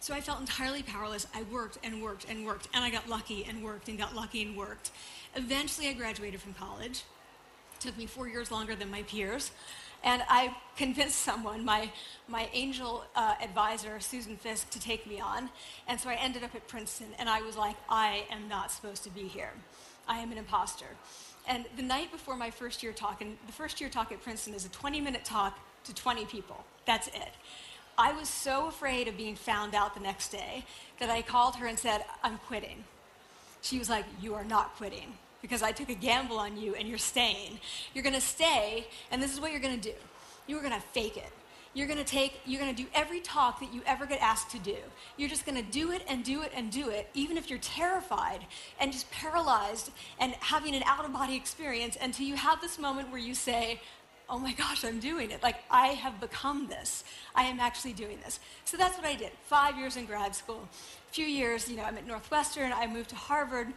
[0.00, 1.26] So I felt entirely powerless.
[1.34, 4.42] I worked and worked and worked, and I got lucky and worked and got lucky
[4.42, 4.90] and worked.
[5.34, 7.02] Eventually, I graduated from college.
[7.74, 9.50] It took me four years longer than my peers.
[10.04, 11.90] And I convinced someone, my,
[12.28, 15.50] my angel uh, advisor, Susan Fiske, to take me on.
[15.88, 19.02] And so I ended up at Princeton, and I was like, I am not supposed
[19.04, 19.50] to be here.
[20.06, 20.86] I am an imposter.
[21.48, 24.54] And the night before my first year talk, and the first year talk at Princeton
[24.54, 26.64] is a 20 minute talk to 20 people.
[26.86, 27.32] That's it.
[27.98, 30.64] I was so afraid of being found out the next day
[31.00, 32.84] that I called her and said, I'm quitting.
[33.62, 36.88] She was like, You are not quitting because I took a gamble on you and
[36.88, 37.60] you're staying.
[37.94, 39.96] You're going to stay, and this is what you're going to do.
[40.46, 41.30] You're going to fake it.
[41.72, 44.50] You're going to take, you're going to do every talk that you ever get asked
[44.52, 44.76] to do.
[45.18, 47.58] You're just going to do it and do it and do it, even if you're
[47.58, 48.46] terrified
[48.80, 53.10] and just paralyzed and having an out of body experience until you have this moment
[53.10, 53.80] where you say,
[54.28, 55.42] oh my gosh, I'm doing it.
[55.42, 57.04] Like, I have become this.
[57.34, 58.40] I am actually doing this.
[58.64, 59.30] So that's what I did.
[59.44, 60.68] Five years in grad school.
[61.08, 62.72] A few years, you know, I'm at Northwestern.
[62.72, 63.68] I moved to Harvard.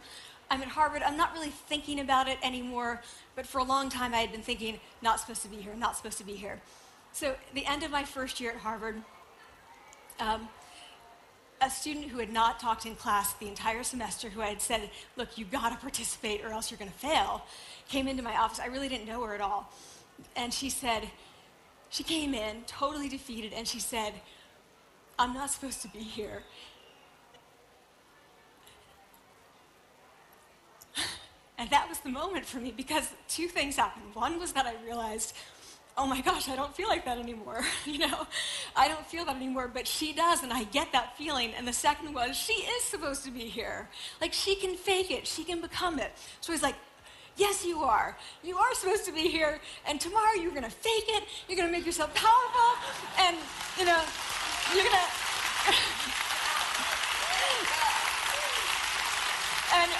[0.50, 1.02] I'm at Harvard.
[1.02, 3.00] I'm not really thinking about it anymore,
[3.36, 5.96] but for a long time I had been thinking, not supposed to be here, not
[5.96, 6.60] supposed to be here.
[7.12, 9.02] So, the end of my first year at Harvard,
[10.18, 10.48] um,
[11.60, 14.90] a student who had not talked in class the entire semester, who I had said,
[15.16, 17.44] Look, you gotta participate or else you're gonna fail,
[17.88, 18.60] came into my office.
[18.60, 19.72] I really didn't know her at all.
[20.36, 21.08] And she said,
[21.90, 24.14] She came in totally defeated and she said,
[25.18, 26.42] I'm not supposed to be here.
[31.60, 34.14] And that was the moment for me because two things happened.
[34.14, 35.34] One was that I realized,
[35.98, 37.60] oh my gosh, I don't feel like that anymore.
[37.84, 38.26] you know,
[38.74, 41.52] I don't feel that anymore, but she does, and I get that feeling.
[41.52, 43.90] And the second was, she is supposed to be here.
[44.22, 46.12] Like, she can fake it, she can become it.
[46.40, 46.76] So he's like,
[47.36, 48.16] Yes, you are.
[48.42, 51.24] You are supposed to be here, and tomorrow you're going to fake it.
[51.48, 52.76] You're going to make yourself powerful,
[53.18, 53.36] and,
[53.78, 54.02] you know,
[54.74, 56.20] you're going to.
[59.72, 59.90] and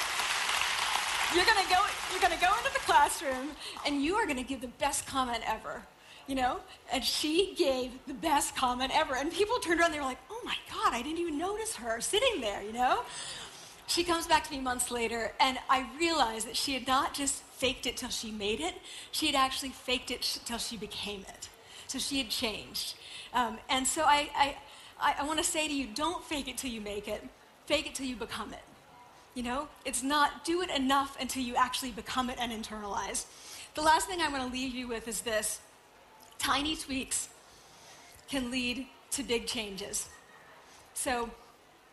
[1.34, 1.78] you're gonna go,
[2.10, 3.50] you're gonna go into the classroom
[3.86, 5.82] and you are gonna give the best comment ever.
[6.26, 6.60] You know?
[6.92, 9.16] And she gave the best comment ever.
[9.16, 12.00] And people turned around, they were like, oh my God, I didn't even notice her
[12.00, 13.02] sitting there, you know?
[13.90, 17.42] She comes back to me months later, and I realized that she had not just
[17.42, 18.74] faked it till she made it,
[19.10, 21.48] she had actually faked it till she became it.
[21.88, 22.94] So she had changed.
[23.34, 24.30] Um, and so I,
[25.00, 27.20] I, I want to say to you don't fake it till you make it,
[27.66, 28.62] fake it till you become it.
[29.34, 33.24] You know, it's not do it enough until you actually become it and internalize.
[33.74, 35.58] The last thing I want to leave you with is this
[36.38, 37.28] tiny tweaks
[38.28, 40.08] can lead to big changes.
[40.94, 41.28] So,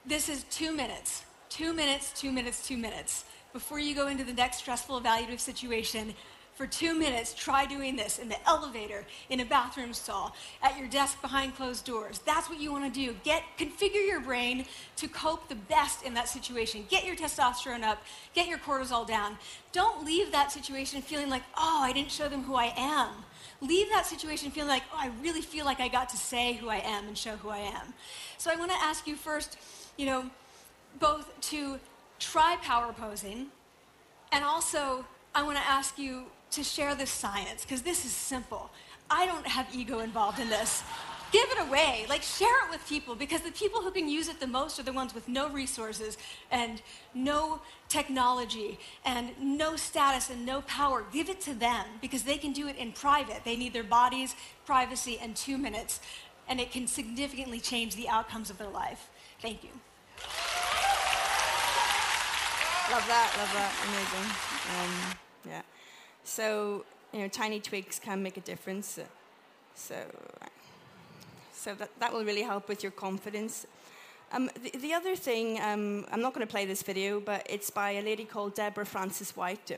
[0.06, 3.26] this is two minutes, two minutes, two minutes, two minutes.
[3.54, 6.14] Before you go into the next stressful evaluative situation,
[6.58, 10.88] for two minutes, try doing this in the elevator, in a bathroom stall, at your
[10.88, 12.20] desk behind closed doors.
[12.26, 13.16] That's what you want to do.
[13.24, 16.86] Get configure your brain to cope the best in that situation.
[16.90, 18.02] Get your testosterone up,
[18.34, 19.38] get your cortisol down.
[19.72, 23.24] Don't leave that situation feeling like, "Oh, I didn't show them who I am."
[23.62, 26.70] Leave that situation feeling like, "Oh, I really feel like I got to say who
[26.70, 27.94] I am and show who I am."
[28.40, 29.58] So I want to ask you first,
[29.96, 30.32] you know,
[31.00, 31.80] both to
[32.20, 33.48] try power posing
[34.32, 35.06] and also
[35.36, 38.70] I want to ask you to share this science because this is simple.
[39.10, 40.84] I don't have ego involved in this.
[41.32, 42.06] Give it away.
[42.08, 44.84] Like, share it with people because the people who can use it the most are
[44.84, 46.18] the ones with no resources
[46.52, 46.82] and
[47.14, 51.06] no technology and no status and no power.
[51.12, 53.44] Give it to them because they can do it in private.
[53.44, 56.00] They need their bodies, privacy, and two minutes,
[56.48, 59.10] and it can significantly change the outcomes of their life.
[59.42, 59.70] Thank you.
[62.90, 63.74] Love that, love that.
[63.84, 64.32] Amazing.
[64.80, 65.18] Um,
[65.50, 65.62] yeah.
[66.24, 68.98] So, you know, tiny tweaks can make a difference.
[69.76, 69.96] So,
[71.54, 73.68] so that, that will really help with your confidence.
[74.32, 77.70] Um, the, the, other thing, um, I'm not going to play this video, but it's
[77.70, 79.78] by a lady called Deborah Frances-White.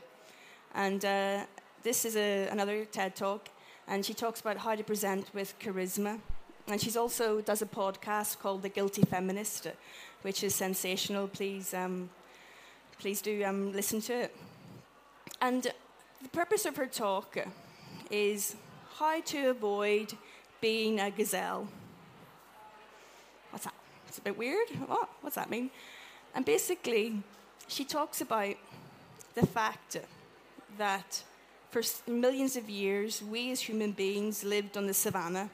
[0.76, 1.46] And uh,
[1.82, 3.48] this is a, another TED talk,
[3.88, 6.20] and she talks about how to present with charisma.
[6.68, 9.66] And she also does a podcast called The Guilty Feminist,
[10.22, 11.26] which is sensational.
[11.26, 12.08] Please, um,
[13.00, 14.36] please do um, listen to it.
[15.40, 15.62] And
[16.22, 17.38] the purpose of her talk
[18.10, 18.56] is
[18.98, 20.12] how to avoid
[20.60, 21.66] being a gazelle.
[23.50, 23.72] What's that?
[24.06, 24.68] It's a bit weird.
[24.86, 25.08] What?
[25.22, 25.70] What's that mean?
[26.34, 27.22] And basically,
[27.68, 28.56] she talks about
[29.34, 29.96] the fact
[30.76, 31.24] that
[31.70, 35.48] for millions of years, we as human beings lived on the savannah.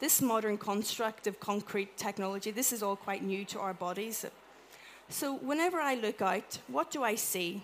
[0.00, 4.24] this modern construct of concrete technology, this is all quite new to our bodies.
[5.10, 7.62] So whenever I look out, what do I see?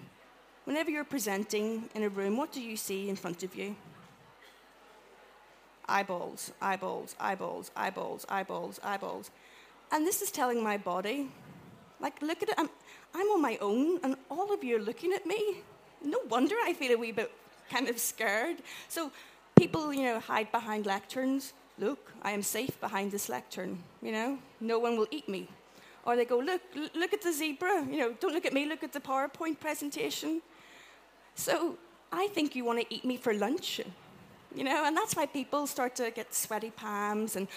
[0.64, 3.76] Whenever you're presenting in a room, what do you see in front of you?
[5.87, 9.30] Eyeballs, eyeballs, eyeballs, eyeballs, eyeballs, eyeballs.
[9.92, 11.30] And this is telling my body,
[12.00, 12.70] like, look at it, I'm,
[13.14, 15.59] I'm on my own, and all of you are looking at me.
[16.02, 17.30] No wonder I feel a wee bit
[17.70, 18.57] kind of scared.
[18.88, 19.12] So
[19.54, 21.52] people, you know, hide behind lecterns.
[21.78, 25.48] Look, I am safe behind this lectern, you know, no one will eat me.
[26.05, 26.61] Or they go, look,
[26.95, 30.43] look at the zebra, you know, don't look at me, look at the PowerPoint presentation.
[31.35, 31.79] So
[32.12, 33.81] I think you want to eat me for lunch,
[34.55, 37.49] you know, and that's why people start to get sweaty palms and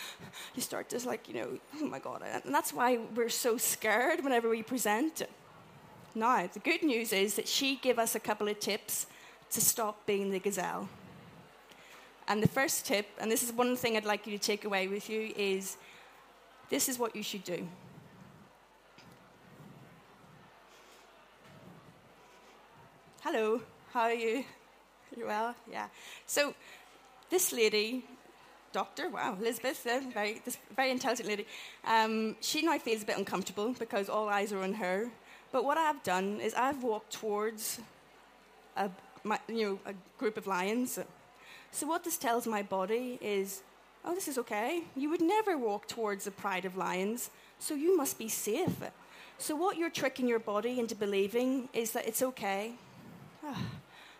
[0.56, 2.24] you start to like, you know, oh my God.
[2.46, 5.24] And that's why we're so scared whenever we present.
[6.16, 9.08] Now, the good news is that she gave us a couple of tips
[9.52, 10.90] to stop being the gazelle.
[12.30, 14.88] And the first tip, and this is one thing I'd like you to take away
[14.88, 15.78] with you, is
[16.70, 17.68] this is what you should do.
[23.30, 23.60] Hello,
[23.92, 24.46] how are you?
[25.18, 25.54] You well?
[25.70, 25.88] Yeah.
[26.26, 26.54] So,
[27.30, 28.06] this lady,
[28.72, 31.46] doctor, wow, Elizabeth, uh, very, this very intelligent lady,
[31.86, 35.10] um, she now feels a bit uncomfortable because all eyes are on her.
[35.52, 37.82] But what I've done is I've walked towards
[38.78, 38.90] a,
[39.26, 40.98] my, you know, a group of lions.
[41.72, 43.62] So what this tells my body is,
[44.06, 44.84] oh, this is okay.
[44.96, 48.82] You would never walk towards a pride of lions, so you must be safe.
[49.38, 52.76] So what you're tricking your body into believing is that it's okay.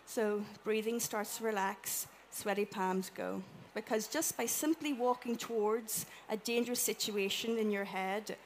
[0.06, 3.42] So breathing starts to relax, sweaty palms go.
[3.74, 8.36] Because just by simply walking towards a dangerous situation in your head,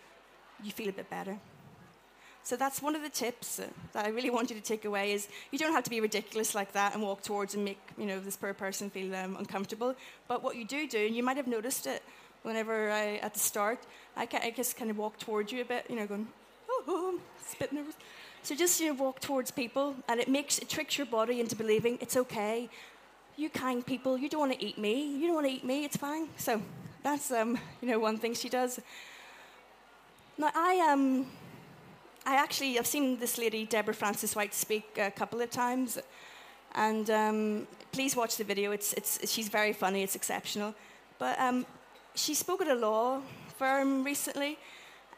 [0.60, 1.38] you feel a bit better.
[2.44, 3.60] So that's one of the tips
[3.92, 6.54] that I really want you to take away is you don't have to be ridiculous
[6.54, 9.94] like that and walk towards and make you know this poor person feel um, uncomfortable.
[10.26, 12.02] But what you do do, and you might have noticed it
[12.42, 13.78] whenever I at the start,
[14.16, 16.26] I, I just kind of walk towards you a bit, you know, going,
[16.68, 17.94] oh, oh, it's a bit nervous.
[18.42, 21.98] So just you walk towards people, and it makes it tricks your body into believing
[22.00, 22.68] it's okay.
[23.36, 25.16] You kind people, you don't want to eat me.
[25.16, 25.84] You don't want to eat me.
[25.84, 26.28] It's fine.
[26.36, 26.60] So
[27.02, 28.80] that's um, you know one thing she does.
[30.36, 31.26] Now I um
[32.24, 35.98] I actually, I've seen this lady, Deborah Frances-White speak a couple of times.
[36.74, 38.70] And um, please watch the video.
[38.70, 40.72] It's, it's, she's very funny, it's exceptional.
[41.18, 41.66] But um,
[42.14, 43.22] she spoke at a law
[43.58, 44.56] firm recently,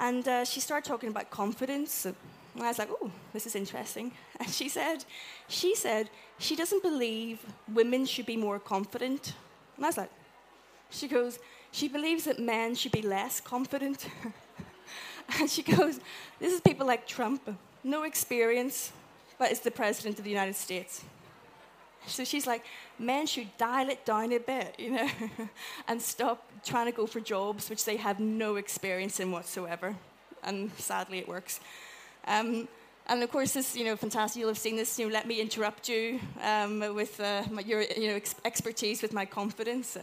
[0.00, 2.06] and uh, she started talking about confidence.
[2.54, 4.12] And I was like, oh, this is interesting.
[4.40, 5.04] And she said,
[5.48, 9.34] she said she doesn't believe women should be more confident.
[9.76, 10.10] And I was like,
[10.90, 11.38] she goes,
[11.72, 14.08] she believes that men should be less confident.
[15.38, 16.00] And she goes,
[16.38, 17.48] This is people like Trump,
[17.82, 18.92] no experience,
[19.38, 21.02] but is the president of the United States.
[22.06, 22.64] So she's like,
[22.98, 25.08] men should dial it down a bit, you know,
[25.88, 29.96] and stop trying to go for jobs which they have no experience in whatsoever.
[30.42, 31.60] And sadly, it works.
[32.26, 32.68] Um,
[33.06, 34.40] and of course, this, you know, fantastic.
[34.40, 34.98] You'll have seen this.
[34.98, 39.02] You know, let me interrupt you um, with uh, my, your, you know, ex- expertise
[39.02, 39.98] with my confidence.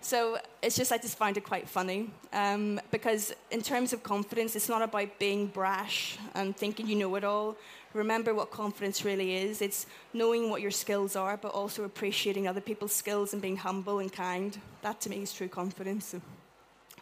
[0.00, 4.54] So it's just, I just find it quite funny um, because, in terms of confidence,
[4.54, 7.56] it's not about being brash and thinking you know it all.
[7.94, 12.60] Remember what confidence really is it's knowing what your skills are, but also appreciating other
[12.60, 14.60] people's skills and being humble and kind.
[14.82, 16.14] That to me is true confidence.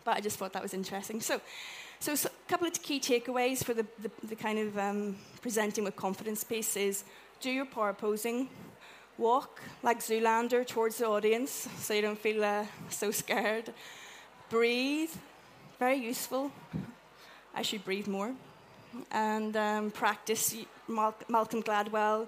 [0.05, 1.21] But I just thought that was interesting.
[1.21, 1.40] So,
[1.99, 5.85] so, so a couple of key takeaways for the, the, the kind of um, presenting
[5.85, 7.05] with confidence piece is
[7.41, 8.49] do your power posing,
[9.19, 13.73] Walk like Zoolander towards the audience so you don't feel uh, so scared.
[14.51, 15.11] Breathe,
[15.79, 16.53] very useful.
[17.55, 18.35] I should breathe more.
[19.11, 20.55] And um, practice
[20.87, 22.27] Mal- Malcolm Gladwell,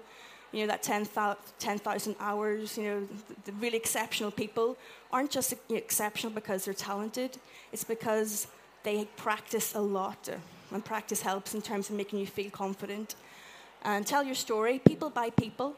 [0.51, 4.75] you know, that 10,000 10, hours, you know, the, the, really exceptional people
[5.11, 7.37] aren't just exceptional because they're talented,
[7.71, 8.47] it's because
[8.83, 10.29] they practice a lot.
[10.71, 13.15] And practice helps in terms of making you feel confident.
[13.83, 15.75] And tell your story, people by people.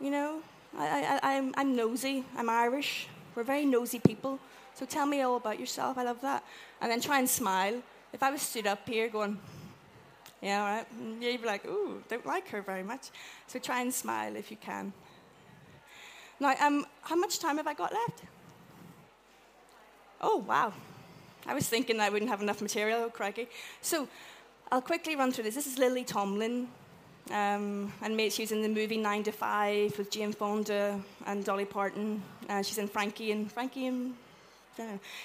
[0.00, 0.42] You know,
[0.76, 2.24] I, I, I'm, I'm nosy.
[2.36, 3.08] I'm Irish.
[3.34, 4.38] We're very nosy people.
[4.74, 5.98] So tell me all about yourself.
[5.98, 6.44] I love that.
[6.80, 7.82] And then try and smile.
[8.12, 9.38] If I was stood up here going,
[10.40, 10.86] yeah, all right,
[11.20, 13.10] you'd be like, ooh, don't like her very much.
[13.48, 14.92] So try and smile if you can.
[16.38, 18.22] Now, um, how much time have I got left?
[20.20, 20.72] Oh, wow.
[21.46, 23.48] I was thinking I wouldn't have enough material, crikey.
[23.80, 24.08] So
[24.70, 25.54] I'll quickly run through this.
[25.54, 26.68] This is Lily Tomlin.
[27.30, 31.66] Um, and she was in the movie Nine to Five with Jane Fonda and Dolly
[31.66, 32.22] Parton.
[32.48, 34.14] Uh, she's in Frankie and Frankie and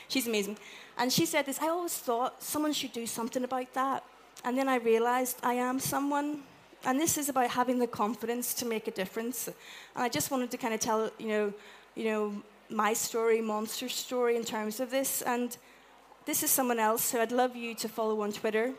[0.07, 0.57] she's amazing.
[0.97, 1.59] And she said this.
[1.61, 4.03] I always thought someone should do something about that,
[4.43, 6.43] and then I realized I am someone.
[6.85, 9.47] And this is about having the confidence to make a difference.
[9.47, 11.53] And I just wanted to kind of tell you know,
[11.95, 15.21] you know, my story, Monster's story, in terms of this.
[15.21, 15.55] And
[16.25, 18.71] this is someone else who I'd love you to follow on Twitter,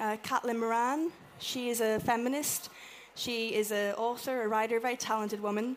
[0.00, 1.10] uh, Caitlin Moran.
[1.38, 2.70] She is a feminist.
[3.14, 5.76] She is an author, a writer, a very talented woman.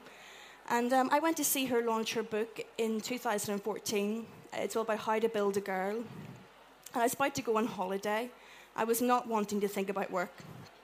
[0.69, 4.25] And um, I went to see her launch her book in 2014.
[4.53, 5.97] It's all about how to build a girl.
[5.97, 8.29] And I was about to go on holiday.
[8.75, 10.33] I was not wanting to think about work.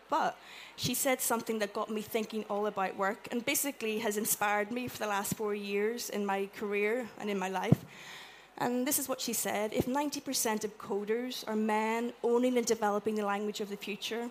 [0.10, 0.38] But
[0.76, 4.88] she said something that got me thinking all about work and basically has inspired me
[4.88, 7.86] for the last four years in my career and in my life.
[8.58, 13.16] And this is what she said If 90% of coders are men owning and developing
[13.16, 14.30] the language of the future,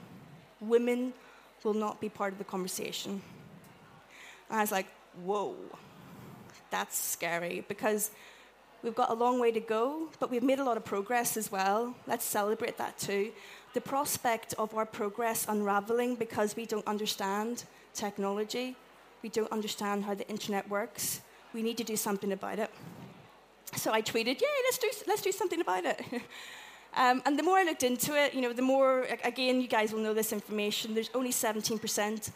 [0.61, 1.13] women
[1.63, 3.23] will not be part of the conversation.
[4.51, 4.87] And I was like,
[5.23, 5.55] whoa,
[6.71, 8.11] that's scary because
[8.83, 11.51] we've got a long way to go, but we've made a lot of progress as
[11.51, 11.95] well.
[12.07, 13.33] Let's celebrate that too.
[13.73, 17.65] The prospect of our progress unraveling because we don't understand
[17.95, 18.77] technology,
[19.23, 21.21] we don't understand how the internet works,
[21.55, 22.71] we need to do something about it.
[23.77, 26.01] So I tweeted, "Yay, let's do, let's do something about it.
[26.97, 29.93] um, and the more I looked into it, you know, the more, again, you guys
[29.93, 32.31] will know this information, there's only 17%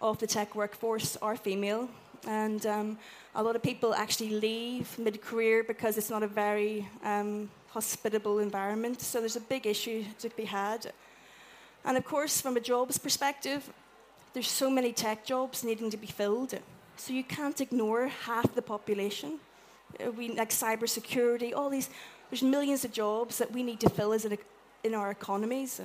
[0.00, 1.88] of the tech workforce are female.
[2.26, 2.98] And um,
[3.34, 8.38] a lot of people actually leave mid career because it's not a very um, hospitable
[8.38, 9.00] environment.
[9.00, 10.92] So there's a big issue to be had.
[11.84, 13.70] And of course, from a jobs perspective,
[14.32, 16.54] there's so many tech jobs needing to be filled.
[16.96, 19.38] So you can't ignore half the population.
[20.00, 21.90] Uh, we, like cybersecurity, all these,
[22.30, 24.26] there's millions of jobs that we need to fill as
[24.84, 25.80] in our economies.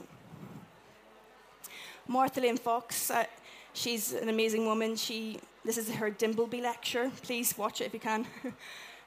[2.07, 3.25] Martha Lane Fox, uh,
[3.73, 4.95] she's an amazing woman.
[4.95, 7.11] She this is her Dimbleby lecture.
[7.21, 8.25] Please watch it if you can.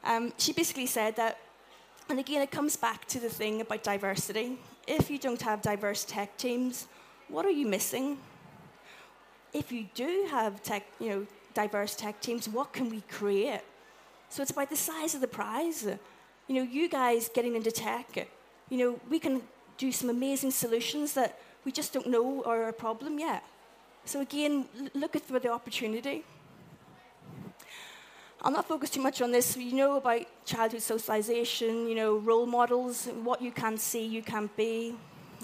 [0.05, 1.39] um, she basically said that,
[2.09, 4.59] and again, it comes back to the thing about diversity.
[4.87, 6.89] If you don't have diverse tech teams,
[7.29, 8.19] what are you missing?
[9.53, 13.61] If you do have tech, you know, diverse tech teams, what can we create?
[14.33, 15.85] So it's about the size of the prize.
[16.49, 18.29] You know, you guys getting into tech,
[18.71, 19.43] you know, we can
[19.77, 23.45] do some amazing solutions that we just don't know are a problem yet.
[24.07, 24.65] So again,
[24.95, 26.25] look at the opportunity.
[28.41, 29.55] I'll not focus too much on this.
[29.55, 34.57] You know about childhood socialization, you know, role models, what you can see, you can't
[34.57, 34.95] be,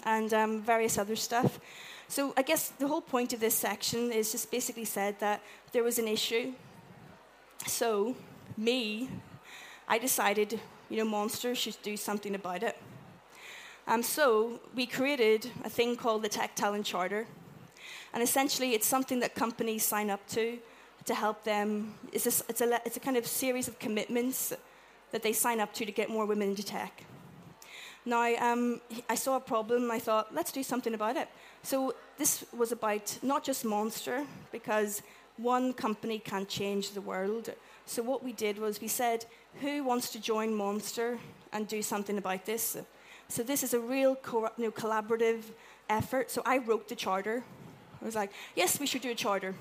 [0.05, 1.61] and um, various other stuff.
[2.09, 5.85] So I guess the whole point of this section is just basically said that there
[5.85, 6.55] was an issue.
[7.67, 8.17] So,
[8.59, 9.09] me,
[9.87, 12.77] I decided, you know, Monster should do something about it.
[13.87, 17.27] Um, so we created a thing called the Tech Talent Charter.
[18.13, 20.59] And essentially, it's something that companies sign up to
[21.05, 21.95] to help them.
[22.13, 24.53] It's a, it's, a, it's a kind of series of commitments
[25.13, 27.05] that they sign up to to get more women into tech.
[28.05, 29.91] Now, um, I saw a problem.
[29.91, 31.29] I thought, let's do something about it.
[31.63, 35.03] So this was about not just Monster, because
[35.37, 37.55] one company can't change the world.
[37.89, 39.25] So what we did was we said,
[39.63, 41.19] who wants to join Monster
[41.55, 42.77] and do something about this?
[43.29, 45.41] So this is a real co- you know, collaborative
[45.89, 46.31] effort.
[46.31, 47.43] So I wrote the charter.
[48.01, 49.55] I was like, yes, we should do a charter.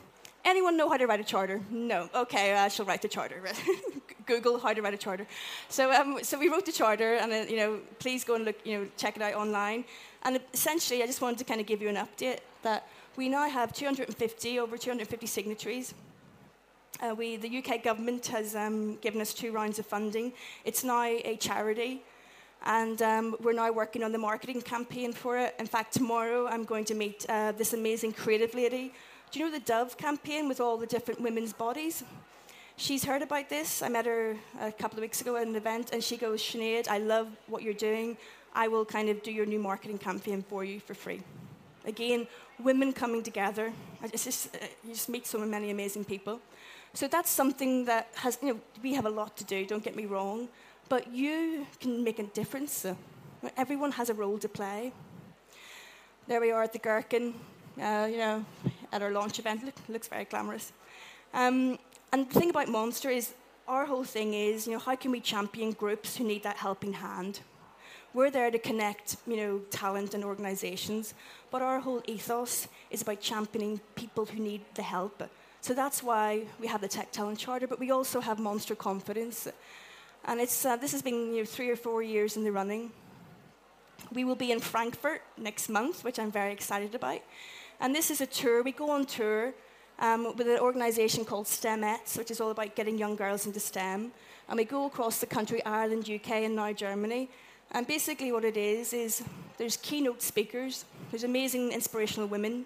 [0.44, 1.62] Anyone know how to write a charter?
[1.72, 2.10] No.
[2.14, 3.42] Okay, I shall write the charter.
[4.26, 5.26] Google how to write a charter.
[5.70, 8.58] So, um, so we wrote the charter, and uh, you know, please go and look,
[8.66, 9.86] you know, check it out online.
[10.24, 13.50] And essentially, I just wanted to kind of give you an update that we now
[13.50, 15.94] have 250, over 250 signatories.
[17.00, 20.34] Uh, we, the UK government has um, given us two rounds of funding.
[20.66, 22.04] It's now a charity,
[22.66, 25.56] and um, we're now working on the marketing campaign for it.
[25.60, 28.94] In fact, tomorrow I'm going to meet uh, this amazing creative lady
[29.30, 32.04] do you know the Dove campaign with all the different women's bodies?
[32.78, 33.82] She's heard about this.
[33.82, 36.88] I met her a couple of weeks ago at an event, and she goes, Sinead,
[36.88, 38.16] I love what you're doing.
[38.56, 41.22] I will kind of do your new marketing campaign for you for free.
[41.86, 42.26] Again,
[42.64, 43.74] women coming together.
[44.12, 46.40] Just, uh, you just meet so many amazing people.
[46.94, 49.96] So that's something that has, you know, we have a lot to do, don't get
[49.96, 50.48] me wrong,
[50.90, 52.86] but you can make a difference.
[53.56, 54.92] Everyone has a role to play.
[56.28, 57.34] There we are at the Gherkin,
[57.80, 58.46] uh, you know,
[58.92, 59.64] at our launch event.
[59.64, 60.74] Look, looks very glamorous.
[61.34, 61.78] Um,
[62.12, 63.34] and the thing about Monster is
[63.68, 66.94] our whole thing is, you know, how can we champion groups who need that helping
[66.94, 67.42] hand?
[68.14, 71.14] We're there to connect, you know, talent and organizations,
[71.52, 75.22] but our whole ethos is about championing people who need the help.
[75.68, 79.50] So that's why we have the Tech Talent Charter, but we also have Monster Confidence.
[80.24, 82.90] And it's, uh, this has been you know, three or four years in the running.
[84.14, 87.20] We will be in Frankfurt next month, which I'm very excited about.
[87.82, 88.64] And this is a tour.
[88.64, 89.54] We go on tour
[90.00, 94.14] um, with an organisation called STEMettes, which is all about getting young girls into STEM.
[94.48, 97.30] And we go across the country, Ireland, UK, and now Germany.
[97.72, 99.22] And basically, what it is is
[99.58, 102.64] there's keynote speakers, there's amazing inspirational women.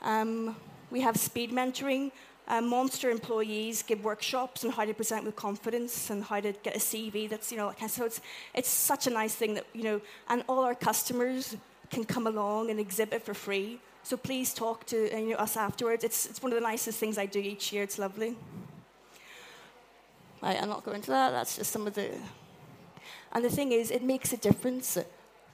[0.00, 0.56] Um,
[0.92, 2.12] we have speed mentoring.
[2.48, 6.76] Um, Monster employees give workshops on how to present with confidence and how to get
[6.76, 7.28] a CV.
[7.28, 8.20] That's you know, so it's
[8.54, 11.56] it's such a nice thing that you know, and all our customers
[11.90, 13.80] can come along and exhibit for free.
[14.02, 16.04] So please talk to uh, you know, us afterwards.
[16.04, 17.84] It's it's one of the nicest things I do each year.
[17.84, 18.36] It's lovely.
[20.42, 21.30] I, I'm not going into that.
[21.30, 22.10] That's just some of the.
[23.32, 24.98] And the thing is, it makes a difference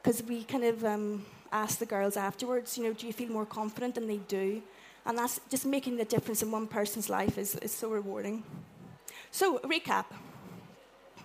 [0.02, 2.76] because we kind of um, ask the girls afterwards.
[2.78, 3.98] You know, do you feel more confident?
[3.98, 4.62] And they do.
[5.08, 8.44] And that's just making the difference in one person's life is, is so rewarding.
[9.30, 10.04] So, recap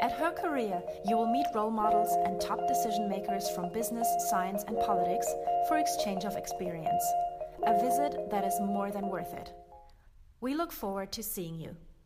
[0.00, 4.78] At herCAREER, you will meet role models and top decision makers from business, science, and
[4.80, 5.26] politics
[5.68, 7.04] for exchange of experience.
[7.62, 9.52] A visit that is more than worth it.
[10.40, 11.76] We look forward to seeing you.